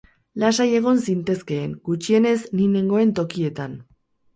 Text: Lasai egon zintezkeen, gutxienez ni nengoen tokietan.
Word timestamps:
Lasai 0.43 0.65
egon 0.77 1.01
zintezkeen, 1.05 1.77
gutxienez 1.91 2.35
ni 2.59 2.69
nengoen 2.75 3.17
tokietan. 3.23 3.83